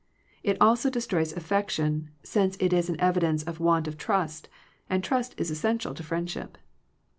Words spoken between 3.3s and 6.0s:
of want of trust, and trust is essential